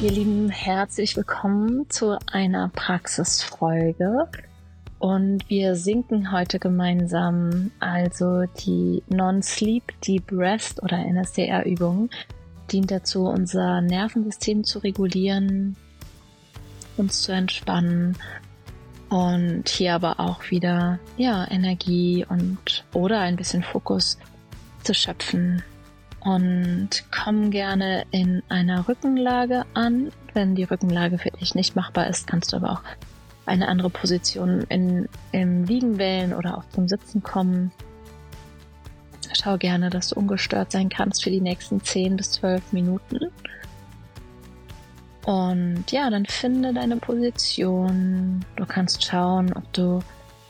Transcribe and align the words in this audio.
Ihr 0.00 0.12
Lieben, 0.12 0.48
herzlich 0.48 1.16
willkommen 1.16 1.90
zu 1.90 2.16
einer 2.30 2.68
Praxisfolge. 2.68 4.28
Und 5.00 5.50
wir 5.50 5.74
sinken 5.74 6.30
heute 6.30 6.60
gemeinsam 6.60 7.72
also 7.80 8.44
die 8.64 9.02
Non-Sleep 9.08 9.82
Deep 10.02 10.30
Rest 10.30 10.80
oder 10.84 10.98
NSDR-Übung. 10.98 12.10
Dient 12.70 12.92
dazu, 12.92 13.24
unser 13.24 13.80
Nervensystem 13.80 14.62
zu 14.62 14.78
regulieren, 14.78 15.76
uns 16.96 17.22
zu 17.22 17.32
entspannen 17.32 18.16
und 19.08 19.68
hier 19.68 19.94
aber 19.94 20.20
auch 20.20 20.48
wieder 20.52 21.00
ja, 21.16 21.44
Energie 21.50 22.24
und 22.28 22.84
oder 22.92 23.18
ein 23.18 23.34
bisschen 23.34 23.64
Fokus 23.64 24.16
zu 24.84 24.94
schöpfen 24.94 25.64
und 26.28 26.90
komm 27.10 27.50
gerne 27.50 28.04
in 28.10 28.42
einer 28.50 28.86
Rückenlage 28.86 29.64
an. 29.72 30.12
Wenn 30.34 30.54
die 30.54 30.64
Rückenlage 30.64 31.16
für 31.16 31.30
dich 31.30 31.54
nicht 31.54 31.74
machbar 31.74 32.06
ist, 32.08 32.26
kannst 32.26 32.52
du 32.52 32.58
aber 32.58 32.72
auch 32.72 32.82
eine 33.46 33.66
andere 33.66 33.88
Position 33.88 34.60
in, 34.68 35.08
im 35.32 35.64
Liegen 35.64 35.96
wählen 35.96 36.34
oder 36.34 36.58
auch 36.58 36.64
zum 36.68 36.86
Sitzen 36.86 37.22
kommen. 37.22 37.72
Schau 39.32 39.56
gerne, 39.56 39.88
dass 39.88 40.10
du 40.10 40.16
ungestört 40.16 40.70
sein 40.70 40.90
kannst 40.90 41.24
für 41.24 41.30
die 41.30 41.40
nächsten 41.40 41.82
10 41.82 42.16
bis 42.16 42.32
12 42.32 42.74
Minuten. 42.74 43.30
Und 45.24 45.90
ja, 45.90 46.10
dann 46.10 46.26
finde 46.26 46.74
deine 46.74 46.98
Position. 46.98 48.44
Du 48.56 48.66
kannst 48.66 49.02
schauen, 49.02 49.54
ob 49.54 49.72
du 49.72 50.00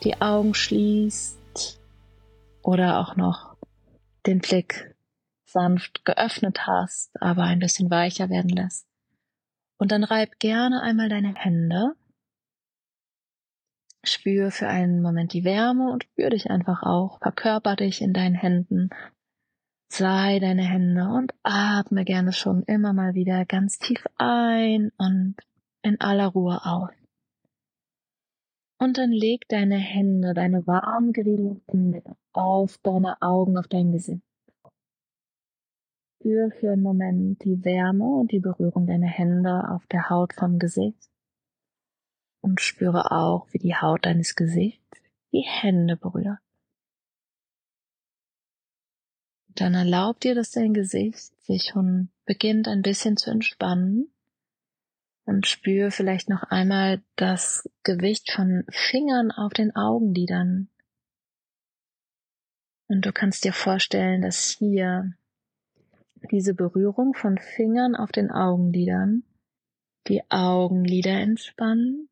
die 0.03 0.21
Augen 0.21 0.55
schließt 0.55 1.79
oder 2.63 2.99
auch 2.99 3.15
noch 3.15 3.55
den 4.27 4.41
Blick 4.41 4.98
sanft 5.49 6.05
geöffnet 6.05 6.67
hast, 6.67 7.11
aber 7.21 7.45
ein 7.45 7.59
bisschen 7.59 7.91
weicher 7.91 8.29
werden 8.29 8.51
lässt. 8.51 8.87
Und 9.79 9.93
dann 9.93 10.05
reib 10.05 10.39
gerne 10.39 10.83
einmal 10.83 11.09
deine 11.09 11.35
Hände. 11.35 11.95
Spür 14.05 14.51
für 14.51 14.69
einen 14.69 15.03
Moment 15.03 15.33
die 15.33 15.45
Wärme 15.45 15.91
und 15.91 16.05
spür 16.05 16.31
dich 16.31 16.51
einfach 16.51 16.83
auch. 16.83 17.19
Verkörper 17.21 17.77
dich 17.77 18.01
in 18.01 18.13
deinen 18.13 18.35
Händen. 18.35 18.91
Sei 19.91 20.39
deine 20.39 20.63
Hände 20.63 21.09
und 21.09 21.35
atme 21.43 22.05
gerne 22.05 22.33
schon 22.33 22.63
immer 22.65 22.93
mal 22.93 23.15
wieder 23.15 23.45
ganz 23.47 23.79
tief 23.79 24.05
ein 24.17 24.93
und 24.99 25.37
in 25.83 26.01
aller 26.01 26.27
Ruhe 26.27 26.61
aus. 26.65 26.91
Und 28.81 28.99
dann 28.99 29.11
leg 29.11 29.49
deine 29.49 29.79
Hände, 29.79 30.35
deine 30.35 30.67
warm 30.67 31.13
geriegelten 31.13 31.95
Hände 31.95 32.17
auf 32.33 32.79
deine 32.79 33.21
Augen, 33.23 33.57
auf 33.57 33.67
dein 33.67 33.91
Gesicht. 33.91 34.28
Spür 36.21 36.51
für 36.51 36.73
einen 36.73 36.83
Moment 36.83 37.45
die 37.45 37.65
Wärme 37.65 38.05
und 38.05 38.33
die 38.33 38.41
Berührung 38.41 38.89
deiner 38.89 39.07
Hände 39.07 39.71
auf 39.71 39.87
der 39.87 40.11
Haut 40.11 40.33
vom 40.35 40.59
Gesicht 40.59 41.09
und 42.41 42.61
spüre 42.61 43.13
auch, 43.13 43.47
wie 43.53 43.59
die 43.59 43.77
Haut 43.77 44.05
deines 44.05 44.35
Gesichts 44.35 44.83
die 45.31 45.47
Hände 45.47 45.97
berührt. 45.97 46.41
Dann 49.49 49.75
erlaub 49.75 50.19
dir, 50.19 50.35
dass 50.35 50.51
dein 50.51 50.75
Gesicht 50.75 51.41
sich 51.45 51.71
schon 51.73 52.11
beginnt 52.25 52.67
ein 52.67 52.83
bisschen 52.83 53.17
zu 53.17 53.31
entspannen 53.31 54.11
und 55.25 55.47
spür 55.47 55.93
vielleicht 55.93 56.29
noch 56.29 56.43
einmal 56.43 57.01
das 57.15 57.69
Gewicht 57.85 58.33
von 58.33 58.65
Fingern 58.71 59.31
auf 59.31 59.53
den 59.53 59.75
Augenlidern. 59.77 60.69
Und 62.89 63.07
du 63.07 63.13
kannst 63.13 63.45
dir 63.45 63.53
vorstellen, 63.53 64.23
dass 64.23 64.49
hier 64.49 65.13
diese 66.31 66.55
Berührung 66.55 67.15
von 67.15 67.39
Fingern 67.39 67.95
auf 67.95 68.13
den 68.13 68.31
Augenlidern, 68.31 69.25
die 70.07 70.23
Augenlider 70.31 71.21
entspannen, 71.21 72.09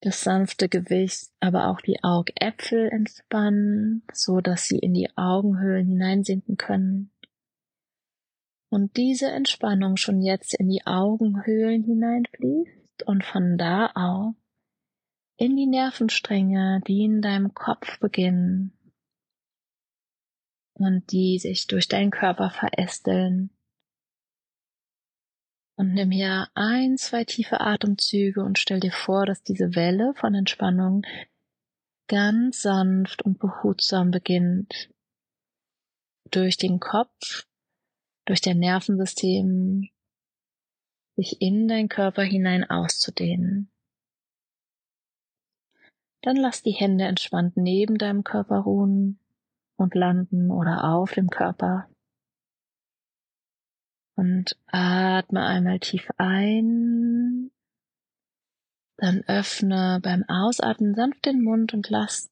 das 0.00 0.22
sanfte 0.22 0.68
Gewicht, 0.68 1.30
aber 1.40 1.68
auch 1.68 1.80
die 1.80 2.02
Augäpfel 2.02 2.88
entspannen, 2.88 4.04
so 4.12 4.40
dass 4.40 4.66
sie 4.66 4.78
in 4.78 4.94
die 4.94 5.10
Augenhöhlen 5.16 5.86
hineinsinken 5.86 6.56
können. 6.56 7.10
Und 8.70 8.96
diese 8.96 9.30
Entspannung 9.30 9.96
schon 9.96 10.22
jetzt 10.22 10.54
in 10.54 10.68
die 10.68 10.86
Augenhöhlen 10.86 11.82
hineinfließt 11.82 13.06
und 13.06 13.24
von 13.24 13.56
da 13.58 13.90
aus 13.94 14.34
in 15.36 15.56
die 15.56 15.66
Nervenstränge, 15.66 16.82
die 16.86 17.04
in 17.04 17.22
deinem 17.22 17.54
Kopf 17.54 17.98
beginnen, 18.00 18.72
und 20.78 21.10
die 21.12 21.38
sich 21.38 21.66
durch 21.66 21.88
deinen 21.88 22.10
Körper 22.10 22.50
verästeln. 22.50 23.50
Und 25.76 25.94
nimm 25.94 26.10
hier 26.10 26.48
ein, 26.54 26.96
zwei 26.96 27.24
tiefe 27.24 27.60
Atemzüge 27.60 28.42
und 28.42 28.58
stell 28.58 28.80
dir 28.80 28.92
vor, 28.92 29.26
dass 29.26 29.42
diese 29.42 29.76
Welle 29.76 30.12
von 30.16 30.34
Entspannung 30.34 31.06
ganz 32.08 32.62
sanft 32.62 33.22
und 33.22 33.38
behutsam 33.38 34.10
beginnt. 34.10 34.90
Durch 36.30 36.56
den 36.56 36.80
Kopf, 36.80 37.46
durch 38.24 38.40
dein 38.40 38.58
Nervensystem, 38.58 39.88
sich 41.16 41.40
in 41.40 41.68
dein 41.68 41.88
Körper 41.88 42.22
hinein 42.22 42.68
auszudehnen. 42.68 43.70
Dann 46.22 46.36
lass 46.36 46.62
die 46.62 46.72
Hände 46.72 47.04
entspannt 47.04 47.56
neben 47.56 47.98
deinem 47.98 48.24
Körper 48.24 48.58
ruhen 48.58 49.20
und 49.78 49.94
landen 49.94 50.50
oder 50.50 50.84
auf 50.84 51.12
dem 51.12 51.30
Körper. 51.30 51.88
Und 54.16 54.58
atme 54.66 55.46
einmal 55.46 55.78
tief 55.78 56.10
ein. 56.18 57.50
Dann 58.96 59.22
öffne 59.28 60.00
beim 60.02 60.24
Ausatmen 60.28 60.94
sanft 60.94 61.24
den 61.24 61.42
Mund 61.42 61.72
und 61.72 61.88
lass 61.88 62.28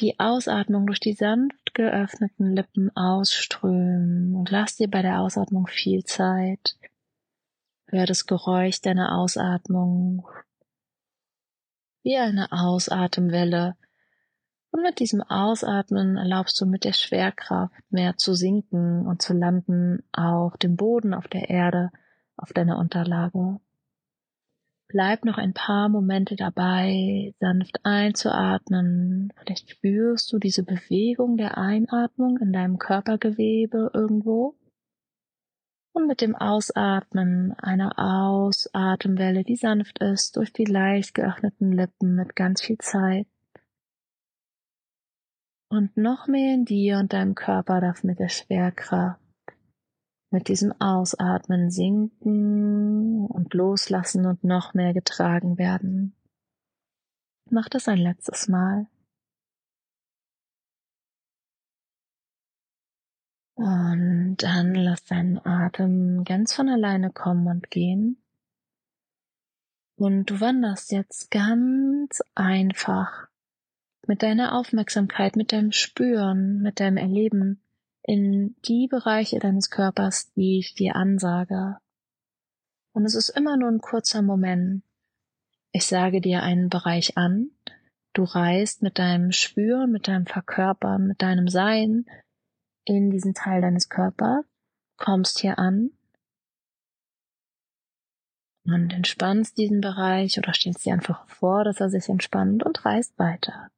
die 0.00 0.20
Ausatmung 0.20 0.86
durch 0.86 1.00
die 1.00 1.14
sanft 1.14 1.74
geöffneten 1.74 2.54
Lippen 2.54 2.94
ausströmen 2.94 4.34
und 4.34 4.50
lass 4.50 4.76
dir 4.76 4.88
bei 4.88 5.02
der 5.02 5.20
Ausatmung 5.20 5.66
viel 5.66 6.04
Zeit. 6.04 6.76
Hör 7.88 8.04
das 8.04 8.26
Geräusch 8.26 8.82
deiner 8.82 9.16
Ausatmung 9.16 10.28
wie 12.04 12.16
eine 12.16 12.52
Ausatemwelle 12.52 13.76
und 14.70 14.82
mit 14.82 14.98
diesem 15.00 15.22
Ausatmen 15.22 16.16
erlaubst 16.16 16.60
du 16.60 16.66
mit 16.66 16.84
der 16.84 16.92
Schwerkraft 16.92 17.74
mehr 17.90 18.16
zu 18.16 18.34
sinken 18.34 19.06
und 19.06 19.22
zu 19.22 19.32
landen 19.32 20.02
auf 20.12 20.56
dem 20.58 20.76
Boden, 20.76 21.14
auf 21.14 21.26
der 21.28 21.48
Erde, 21.48 21.90
auf 22.36 22.52
deiner 22.52 22.78
Unterlage. 22.78 23.60
Bleib 24.88 25.24
noch 25.24 25.36
ein 25.36 25.52
paar 25.52 25.88
Momente 25.88 26.34
dabei, 26.36 27.34
sanft 27.40 27.80
einzuatmen. 27.84 29.32
Vielleicht 29.38 29.70
spürst 29.70 30.32
du 30.32 30.38
diese 30.38 30.64
Bewegung 30.64 31.36
der 31.36 31.58
Einatmung 31.58 32.38
in 32.38 32.52
deinem 32.52 32.78
Körpergewebe 32.78 33.90
irgendwo. 33.92 34.54
Und 35.92 36.06
mit 36.06 36.20
dem 36.20 36.36
Ausatmen 36.36 37.54
eine 37.58 37.98
Ausatemwelle, 37.98 39.44
die 39.44 39.56
sanft 39.56 39.98
ist, 39.98 40.36
durch 40.36 40.52
die 40.52 40.64
leicht 40.64 41.14
geöffneten 41.14 41.72
Lippen 41.72 42.14
mit 42.14 42.36
ganz 42.36 42.62
viel 42.62 42.78
Zeit 42.78 43.26
und 45.68 45.96
noch 45.96 46.26
mehr 46.26 46.54
in 46.54 46.64
dir 46.64 46.98
und 46.98 47.12
deinem 47.12 47.34
Körper 47.34 47.80
darf 47.80 48.02
mit 48.02 48.18
der 48.18 48.28
Schwerkraft, 48.28 49.20
mit 50.30 50.48
diesem 50.48 50.72
Ausatmen 50.80 51.70
sinken 51.70 53.26
und 53.26 53.54
loslassen 53.54 54.26
und 54.26 54.44
noch 54.44 54.74
mehr 54.74 54.94
getragen 54.94 55.58
werden. 55.58 56.14
Mach 57.50 57.68
das 57.68 57.88
ein 57.88 57.98
letztes 57.98 58.48
Mal. 58.48 58.86
Und 63.54 64.36
dann 64.38 64.74
lass 64.74 65.04
deinen 65.04 65.44
Atem 65.44 66.24
ganz 66.24 66.54
von 66.54 66.68
alleine 66.68 67.10
kommen 67.10 67.48
und 67.48 67.70
gehen. 67.70 68.22
Und 69.96 70.26
du 70.26 70.40
wanderst 70.40 70.92
jetzt 70.92 71.30
ganz 71.32 72.22
einfach 72.36 73.28
mit 74.08 74.22
deiner 74.22 74.58
Aufmerksamkeit, 74.58 75.36
mit 75.36 75.52
deinem 75.52 75.70
Spüren, 75.70 76.60
mit 76.62 76.80
deinem 76.80 76.96
Erleben 76.96 77.62
in 78.02 78.56
die 78.64 78.88
Bereiche 78.88 79.38
deines 79.38 79.70
Körpers, 79.70 80.32
die 80.32 80.58
ich 80.58 80.74
dir 80.74 80.96
ansage. 80.96 81.76
Und 82.92 83.04
es 83.04 83.14
ist 83.14 83.28
immer 83.28 83.58
nur 83.58 83.68
ein 83.68 83.80
kurzer 83.80 84.22
Moment. 84.22 84.82
Ich 85.72 85.86
sage 85.86 86.22
dir 86.22 86.42
einen 86.42 86.70
Bereich 86.70 87.18
an, 87.18 87.50
du 88.14 88.24
reist 88.24 88.82
mit 88.82 88.98
deinem 88.98 89.30
Spüren, 89.30 89.92
mit 89.92 90.08
deinem 90.08 90.24
Verkörpern, 90.24 91.06
mit 91.06 91.20
deinem 91.20 91.48
Sein 91.48 92.06
in 92.84 93.10
diesen 93.10 93.34
Teil 93.34 93.60
deines 93.60 93.90
Körpers, 93.90 94.46
kommst 94.96 95.40
hier 95.40 95.58
an 95.58 95.90
und 98.64 98.94
entspannst 98.94 99.58
diesen 99.58 99.82
Bereich 99.82 100.38
oder 100.38 100.54
stellst 100.54 100.86
dir 100.86 100.94
einfach 100.94 101.28
vor, 101.28 101.64
dass 101.64 101.80
er 101.80 101.90
sich 101.90 102.08
entspannt 102.08 102.62
und 102.64 102.86
reist 102.86 103.18
weiter. 103.18 103.70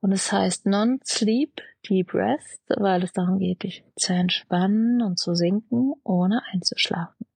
Und 0.00 0.12
es 0.12 0.30
heißt 0.30 0.66
Non-Sleep 0.66 1.60
Deep 1.88 2.14
Rest, 2.14 2.62
weil 2.68 3.02
es 3.02 3.12
darum 3.12 3.38
geht, 3.38 3.62
dich 3.62 3.84
zu 3.96 4.12
entspannen 4.12 5.02
und 5.02 5.18
zu 5.18 5.34
sinken, 5.34 5.94
ohne 6.04 6.42
einzuschlafen. 6.52 7.26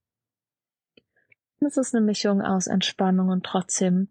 Es 1.60 1.76
ist 1.76 1.94
eine 1.94 2.04
Mischung 2.04 2.40
aus 2.40 2.66
Entspannung 2.66 3.28
und 3.28 3.44
trotzdem 3.44 4.08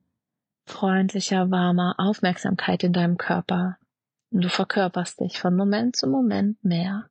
freundlicher, 0.65 1.49
warmer 1.49 1.95
Aufmerksamkeit 1.97 2.83
in 2.83 2.93
deinem 2.93 3.17
Körper. 3.17 3.77
Und 4.31 4.43
du 4.43 4.49
verkörperst 4.49 5.19
dich 5.19 5.39
von 5.39 5.55
Moment 5.55 5.95
zu 5.95 6.07
Moment 6.07 6.63
mehr. 6.63 7.09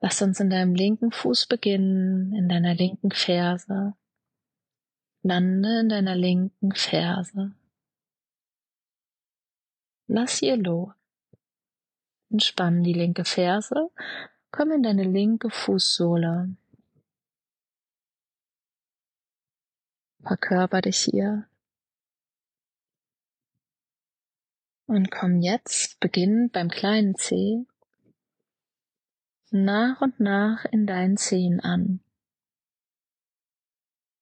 Lass 0.00 0.22
uns 0.22 0.40
in 0.40 0.50
deinem 0.50 0.74
linken 0.74 1.10
Fuß 1.10 1.46
beginnen, 1.46 2.32
in 2.34 2.48
deiner 2.48 2.74
linken 2.74 3.10
Ferse. 3.10 3.94
Lande 5.22 5.80
in 5.80 5.88
deiner 5.88 6.14
linken 6.14 6.72
Ferse. 6.72 7.52
Lass 10.08 10.38
hier 10.38 10.56
los. 10.56 10.92
Entspann 12.30 12.82
die 12.82 12.92
linke 12.92 13.24
Ferse. 13.24 13.90
Komm 14.50 14.72
in 14.72 14.82
deine 14.82 15.04
linke 15.04 15.50
Fußsohle. 15.50 16.56
Verkörper 20.22 20.80
dich 20.80 20.98
hier. 20.98 21.48
Und 24.86 25.10
komm 25.10 25.40
jetzt, 25.40 25.98
beginnend 25.98 26.52
beim 26.52 26.68
kleinen 26.68 27.16
Zeh, 27.16 27.64
nach 29.50 30.00
und 30.00 30.20
nach 30.20 30.64
in 30.66 30.86
deinen 30.86 31.16
Zehen 31.16 31.60
an. 31.60 32.00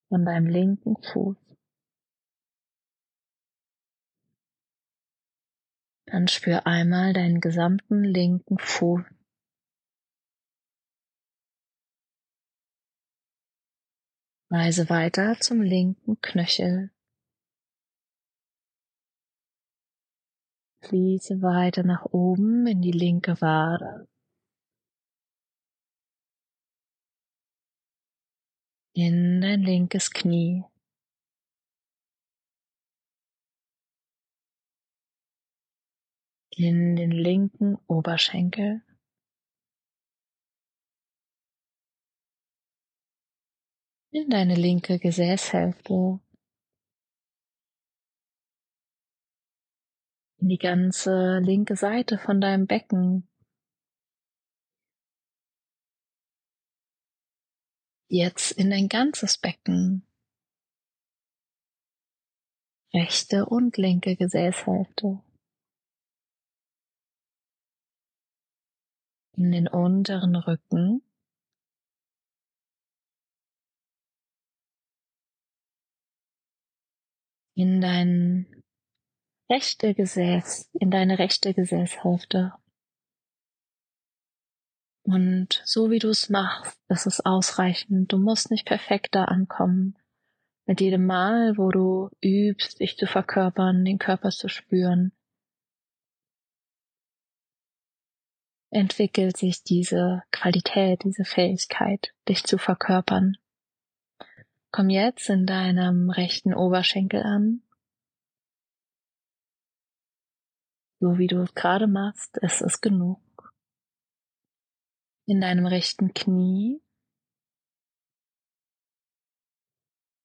Von 0.08 0.24
deinem 0.24 0.46
linken 0.46 0.96
Fuß. 1.02 1.43
Dann 6.06 6.28
spür 6.28 6.66
einmal 6.66 7.12
deinen 7.12 7.40
gesamten 7.40 8.04
linken 8.04 8.58
Fuß. 8.58 9.02
Reise 14.50 14.88
weiter 14.88 15.40
zum 15.40 15.62
linken 15.62 16.20
Knöchel. 16.20 16.90
Fließe 20.82 21.40
weiter 21.40 21.82
nach 21.82 22.04
oben 22.04 22.66
in 22.66 22.82
die 22.82 22.92
linke 22.92 23.40
Wade. 23.40 24.06
In 28.92 29.40
dein 29.40 29.62
linkes 29.62 30.10
Knie. 30.12 30.64
In 36.56 36.96
den 36.96 37.10
linken 37.10 37.76
Oberschenkel. 37.86 38.82
In 44.10 44.30
deine 44.30 44.54
linke 44.54 44.98
Gesäßhälfte. 44.98 46.20
In 50.38 50.48
die 50.48 50.58
ganze 50.58 51.38
linke 51.40 51.74
Seite 51.74 52.18
von 52.18 52.40
deinem 52.40 52.66
Becken. 52.66 53.28
Jetzt 58.08 58.52
in 58.52 58.70
dein 58.70 58.88
ganzes 58.88 59.38
Becken. 59.38 60.06
Rechte 62.92 63.46
und 63.46 63.76
linke 63.76 64.14
Gesäßhälfte. 64.14 65.23
In 69.36 69.52
den 69.52 69.68
unteren 69.68 70.36
Rücken. 70.36 71.02
in 77.56 77.80
dein 77.80 78.46
rechte 79.50 79.94
Gesäß, 79.94 80.70
in 80.72 80.90
deine 80.90 81.18
rechte 81.18 81.54
Gesäßhälfte. 81.54 82.52
Und 85.04 85.62
so 85.64 85.90
wie 85.90 85.98
du 85.98 86.08
es 86.08 86.30
machst, 86.30 86.80
das 86.88 87.06
ist 87.06 87.24
ausreichend. 87.26 88.12
Du 88.12 88.18
musst 88.18 88.50
nicht 88.50 88.66
perfekt 88.66 89.14
da 89.14 89.24
ankommen. 89.24 89.96
Mit 90.66 90.80
jedem 90.80 91.04
Mal, 91.04 91.58
wo 91.58 91.68
du 91.70 92.08
übst, 92.22 92.80
dich 92.80 92.96
zu 92.96 93.06
verkörpern, 93.06 93.84
den 93.84 93.98
Körper 93.98 94.30
zu 94.30 94.48
spüren, 94.48 95.12
entwickelt 98.74 99.36
sich 99.36 99.62
diese 99.62 100.24
Qualität, 100.32 101.04
diese 101.04 101.24
Fähigkeit, 101.24 102.12
dich 102.28 102.42
zu 102.44 102.58
verkörpern. 102.58 103.36
Komm 104.72 104.90
jetzt 104.90 105.30
in 105.30 105.46
deinem 105.46 106.10
rechten 106.10 106.52
Oberschenkel 106.52 107.22
an. 107.22 107.62
So 110.98 111.18
wie 111.18 111.28
du 111.28 111.42
es 111.42 111.54
gerade 111.54 111.86
machst, 111.86 112.36
ist 112.38 112.62
es 112.62 112.80
genug. 112.80 113.20
In 115.26 115.40
deinem 115.40 115.66
rechten 115.66 116.12
Knie. 116.12 116.82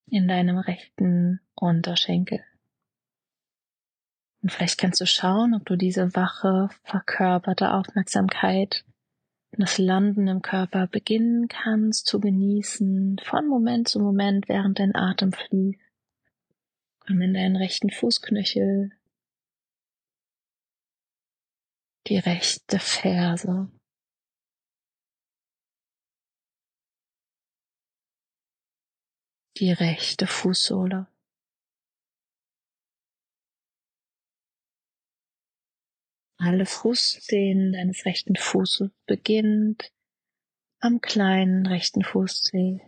In 0.06 0.26
deinem 0.26 0.58
rechten 0.58 1.40
Unterschenkel. 1.54 2.44
Und 4.42 4.50
vielleicht 4.50 4.78
kannst 4.78 5.00
du 5.00 5.06
schauen, 5.06 5.54
ob 5.54 5.66
du 5.66 5.76
diese 5.76 6.14
wache, 6.14 6.70
verkörperte 6.84 7.72
Aufmerksamkeit 7.72 8.84
das 9.52 9.78
Landen 9.78 10.28
im 10.28 10.42
Körper 10.42 10.86
beginnen 10.86 11.48
kannst 11.48 12.06
zu 12.06 12.20
genießen, 12.20 13.20
von 13.22 13.46
Moment 13.46 13.88
zu 13.88 14.00
Moment, 14.00 14.48
während 14.48 14.78
dein 14.78 14.94
Atem 14.94 15.32
fließt. 15.32 15.78
Komm 17.00 17.20
in 17.22 17.34
deinen 17.34 17.56
rechten 17.56 17.90
Fußknöchel, 17.90 18.92
die 22.06 22.18
rechte 22.18 22.78
Ferse. 22.78 23.70
Die 29.56 29.72
rechte 29.72 30.26
Fußsohle. 30.26 31.06
Alle 36.40 36.66
Fußzehen 36.66 37.72
deines 37.72 38.04
rechten 38.04 38.34
Fußes 38.34 38.90
beginnt 39.06 39.92
am 40.80 41.00
kleinen 41.00 41.66
rechten 41.66 42.02
Fußzeh. 42.02 42.80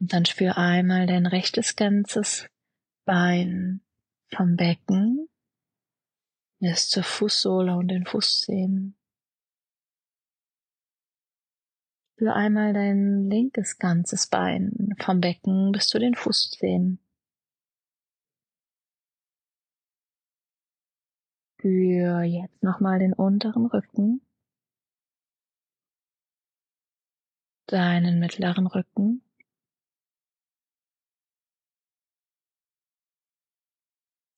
Und 0.00 0.12
dann 0.12 0.24
spür 0.24 0.58
einmal 0.58 1.06
dein 1.06 1.26
rechtes 1.26 1.76
ganzes 1.76 2.48
Bein 3.04 3.80
vom 4.34 4.56
Becken 4.56 5.28
bis 6.60 6.88
zur 6.88 7.02
Fußsohle 7.02 7.76
und 7.76 7.88
den 7.88 8.04
Fußzehen. 8.04 8.96
Spür 12.14 12.34
einmal 12.34 12.72
dein 12.72 13.30
linkes 13.30 13.78
ganzes 13.78 14.26
Bein 14.26 14.94
vom 14.98 15.20
Becken 15.20 15.72
bis 15.72 15.86
zu 15.86 15.98
den 15.98 16.14
Fußzehen. 16.14 16.98
Spür 21.62 22.22
jetzt 22.22 22.60
nochmal 22.64 22.98
den 22.98 23.12
unteren 23.12 23.66
Rücken, 23.66 24.20
deinen 27.68 28.18
mittleren 28.18 28.66
Rücken, 28.66 29.22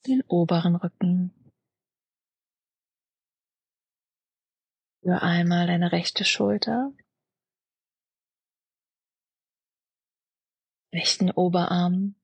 den 0.07 0.23
oberen 0.29 0.77
Rücken. 0.77 1.33
Spür 4.99 5.23
einmal 5.23 5.67
deine 5.67 5.93
rechte 5.93 6.27
Schulter, 6.27 6.93
rechten 10.93 11.31
Oberarm, 11.31 12.17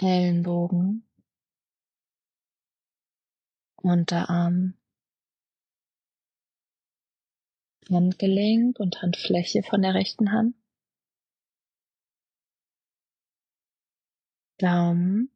Ellenbogen, 0.00 1.07
Unterarm, 3.90 4.74
Handgelenk 7.90 8.78
und 8.78 9.00
Handfläche 9.00 9.62
von 9.62 9.82
der 9.82 9.94
rechten 9.94 10.32
Hand, 10.32 10.54
Daumen, 14.58 15.30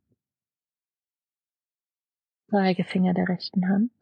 Zeigefinger 2.50 3.14
der 3.14 3.28
rechten 3.28 3.68
Hand, 3.68 3.92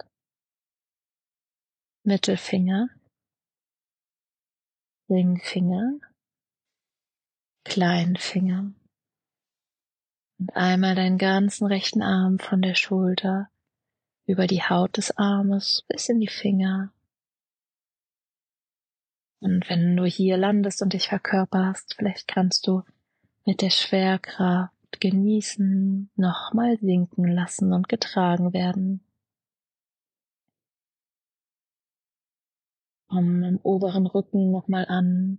Mittelfinger, 2.05 2.89
Ringfinger, 5.09 6.01
Kleinfinger. 7.65 8.75
Und 10.39 10.57
einmal 10.57 10.95
deinen 10.95 11.19
ganzen 11.19 11.67
rechten 11.67 12.03
Arm 12.03 12.39
von 12.39 12.63
der 12.63 12.75
Schulter 12.75 13.51
über 14.31 14.47
die 14.47 14.63
Haut 14.63 14.97
des 14.97 15.17
Armes 15.19 15.85
bis 15.89 16.09
in 16.09 16.21
die 16.21 16.29
Finger. 16.29 16.93
Und 19.41 19.69
wenn 19.69 19.97
du 19.97 20.05
hier 20.05 20.37
landest 20.37 20.83
und 20.83 20.93
dich 20.93 21.09
verkörperst, 21.09 21.95
vielleicht 21.97 22.29
kannst 22.29 22.67
du 22.67 22.83
mit 23.45 23.61
der 23.63 23.71
Schwerkraft 23.71 25.01
genießen, 25.01 26.11
nochmal 26.15 26.79
sinken 26.79 27.27
lassen 27.27 27.73
und 27.73 27.89
getragen 27.89 28.53
werden. 28.53 29.01
Komm 33.09 33.43
im 33.43 33.59
oberen 33.65 34.07
Rücken 34.07 34.53
nochmal 34.53 34.87
an. 34.87 35.39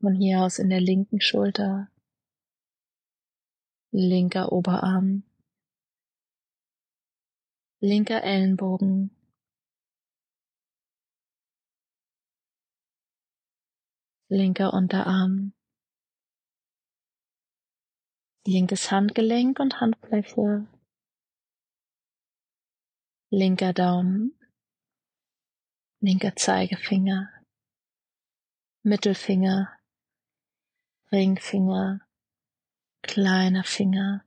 Von 0.00 0.14
hier 0.14 0.40
aus 0.40 0.58
in 0.58 0.70
der 0.70 0.80
linken 0.80 1.20
Schulter, 1.20 1.88
linker 3.90 4.50
Oberarm, 4.50 5.24
linker 7.82 8.22
Ellenbogen, 8.22 9.10
linker 14.28 14.74
Unterarm, 14.74 15.54
linkes 18.46 18.90
Handgelenk 18.90 19.58
und 19.60 19.80
Handfläche, 19.80 20.66
linker 23.30 23.72
Daumen, 23.72 24.38
linker 26.00 26.36
Zeigefinger, 26.36 27.32
Mittelfinger, 28.82 29.74
Ringfinger, 31.12 32.06
kleiner 33.02 33.64
Finger, 33.64 34.24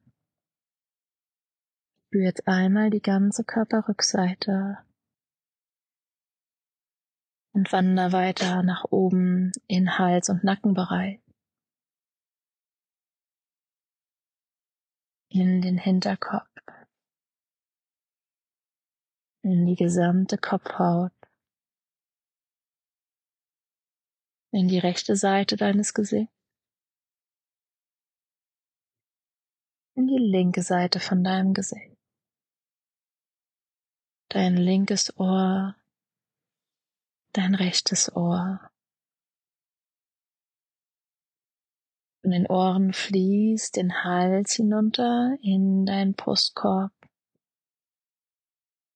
Spür 2.14 2.26
jetzt 2.26 2.48
einmal 2.48 2.92
die 2.92 3.02
ganze 3.02 3.44
Körperrückseite 3.44 4.78
und 7.56 7.72
wander 7.72 8.12
weiter 8.12 8.62
nach 8.62 8.84
oben 8.92 9.52
in 9.66 9.98
Hals- 9.98 10.30
und 10.30 10.44
Nackenbereich. 10.44 11.20
In 15.30 15.64
den 15.64 15.80
Hinterkopf. 15.80 16.48
In 19.42 19.66
die 19.66 19.76
gesamte 19.76 20.38
Kopfhaut. 20.38 21.12
In 24.52 24.68
die 24.68 24.78
rechte 24.78 25.16
Seite 25.16 25.56
deines 25.56 25.96
Gesichts. 25.96 26.32
In 29.96 30.06
die 30.06 30.20
linke 30.20 30.62
Seite 30.62 31.00
von 31.00 31.24
deinem 31.24 31.56
Gesicht 31.56 31.93
dein 34.34 34.58
linkes 34.58 35.16
Ohr, 35.20 35.76
dein 37.34 37.54
rechtes 37.54 38.12
Ohr. 38.16 38.72
Von 42.22 42.32
den 42.32 42.48
Ohren 42.48 42.94
fließt 42.94 43.76
den 43.76 44.04
Hals 44.04 44.54
hinunter 44.54 45.38
in 45.44 45.86
deinen 45.86 46.16
Brustkorb, 46.16 46.92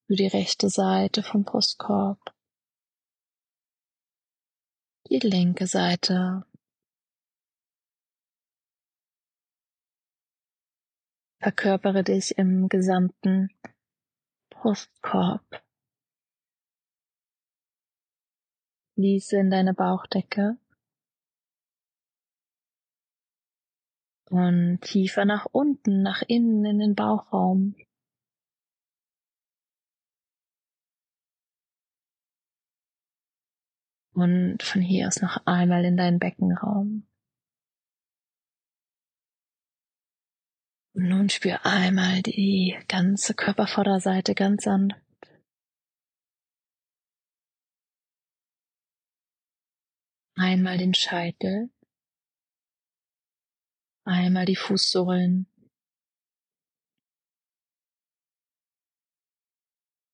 für 0.08 0.16
die 0.16 0.26
rechte 0.26 0.70
Seite 0.70 1.22
vom 1.22 1.44
Brustkorb, 1.44 2.34
die 5.08 5.20
linke 5.20 5.68
Seite. 5.68 6.48
Verkörpere 11.40 12.04
dich 12.04 12.40
im 12.40 12.70
gesamten 12.70 13.50
Brustkorb. 14.68 15.64
Fließe 18.96 19.38
in 19.38 19.50
deine 19.50 19.74
Bauchdecke 19.74 20.58
und 24.30 24.82
tiefer 24.82 25.24
nach 25.24 25.46
unten, 25.54 26.02
nach 26.04 26.22
innen 26.28 26.66
in 26.66 26.80
den 26.80 26.96
Bauchraum. 26.96 27.76
Und 34.14 34.62
von 34.62 34.82
hier 34.82 35.08
aus 35.08 35.22
noch 35.22 35.46
einmal 35.46 35.86
in 35.86 35.96
deinen 35.96 36.20
Beckenraum. 36.20 37.07
Nun 40.98 41.30
spür 41.30 41.64
einmal 41.64 42.24
die 42.24 42.78
ganze 42.88 43.36
Körpervorderseite 43.36 44.34
ganz 44.34 44.64
sanft. 44.64 44.98
Einmal 50.36 50.78
den 50.78 50.94
Scheitel. 50.94 51.70
Einmal 54.06 54.46
die 54.46 54.56
Fußsohlen. 54.56 55.48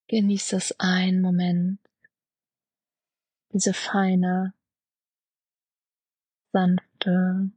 Genieß 0.07 0.49
das 0.49 0.79
einen 0.79 1.21
Moment. 1.21 1.79
Diese 3.53 3.73
feine, 3.73 4.53
sanfte 6.51 7.51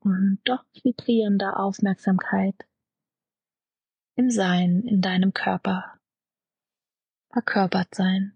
und 0.00 0.40
doch 0.44 0.64
vibrierende 0.82 1.56
Aufmerksamkeit 1.56 2.54
im 4.16 4.30
Sein, 4.30 4.82
in 4.82 5.00
deinem 5.00 5.32
Körper, 5.32 5.98
verkörpert 7.30 7.94
sein. 7.94 8.34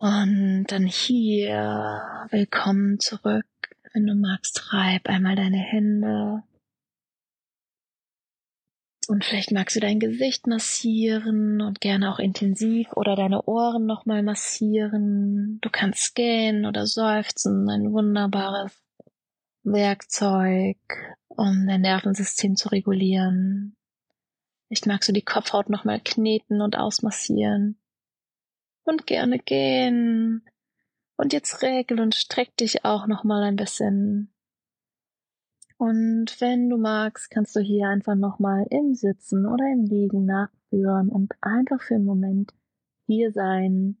Und 0.00 0.66
dann 0.68 0.86
hier, 0.86 2.28
willkommen 2.30 3.00
zurück. 3.00 3.46
Wenn 3.92 4.06
du 4.06 4.14
magst, 4.14 4.72
reib 4.72 5.08
einmal 5.08 5.34
deine 5.34 5.58
Hände 5.58 6.44
und 9.08 9.24
vielleicht 9.24 9.52
magst 9.52 9.74
du 9.74 9.80
dein 9.80 10.00
Gesicht 10.00 10.46
massieren 10.46 11.62
und 11.62 11.80
gerne 11.80 12.12
auch 12.12 12.18
intensiv 12.18 12.92
oder 12.92 13.16
deine 13.16 13.42
Ohren 13.44 13.86
nochmal 13.86 14.22
massieren. 14.22 15.58
Du 15.62 15.70
kannst 15.70 16.14
gähnen 16.14 16.66
oder 16.66 16.86
seufzen, 16.86 17.68
ein 17.70 17.90
wunderbares 17.92 18.72
Werkzeug, 19.62 20.76
um 21.28 21.66
dein 21.66 21.80
Nervensystem 21.80 22.54
zu 22.54 22.68
regulieren. 22.68 23.76
Vielleicht 24.66 24.86
magst 24.86 25.08
du 25.08 25.14
die 25.14 25.24
Kopfhaut 25.24 25.70
nochmal 25.70 26.00
kneten 26.04 26.60
und 26.60 26.76
ausmassieren. 26.76 27.80
Und 28.84 29.06
gerne 29.06 29.38
gehen. 29.38 30.46
Und 31.16 31.32
jetzt 31.32 31.62
regel 31.62 32.00
und 32.00 32.14
streck 32.14 32.54
dich 32.58 32.84
auch 32.84 33.06
nochmal 33.06 33.42
ein 33.44 33.56
bisschen. 33.56 34.34
Und 35.78 36.40
wenn 36.40 36.68
du 36.68 36.76
magst, 36.76 37.30
kannst 37.30 37.54
du 37.54 37.60
hier 37.60 37.88
einfach 37.88 38.16
nochmal 38.16 38.66
im 38.68 38.94
Sitzen 38.94 39.46
oder 39.46 39.64
im 39.72 39.84
Liegen 39.84 40.26
nachführen 40.26 41.08
und 41.08 41.32
einfach 41.40 41.80
für 41.80 41.94
einen 41.94 42.04
Moment 42.04 42.52
hier 43.06 43.30
sein, 43.32 43.96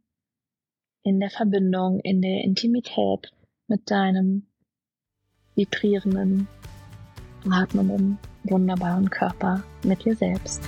in 1.04 1.20
der 1.20 1.30
Verbindung, 1.30 2.00
in 2.00 2.20
der 2.20 2.42
Intimität 2.42 3.32
mit 3.68 3.90
deinem 3.90 4.46
vibrierenden, 5.54 6.48
atmenden, 7.48 8.18
wunderbaren 8.42 9.08
Körper, 9.08 9.62
mit 9.84 10.04
dir 10.04 10.16
selbst. 10.16 10.62